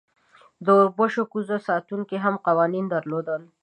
د 0.65 0.67
اوربشو 0.77 1.21
کوزه 1.31 1.57
ساتونکی 1.67 2.17
هم 2.23 2.35
قوانین 2.47 2.85
درلودل. 2.93 3.41